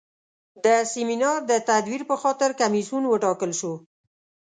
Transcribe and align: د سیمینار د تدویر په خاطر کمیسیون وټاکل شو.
د 0.65 0.67
سیمینار 0.93 1.39
د 1.51 1.53
تدویر 1.69 2.01
په 2.09 2.15
خاطر 2.21 2.49
کمیسیون 2.61 3.03
وټاکل 3.07 3.51
شو. 3.59 3.73